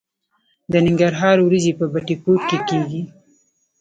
د 0.71 0.73
ننګرهار 0.85 1.37
وریجې 1.41 1.73
په 1.79 1.85
بټي 1.93 2.15
کوټ 2.23 2.41
کې 2.49 2.57
کیږي. 2.69 3.03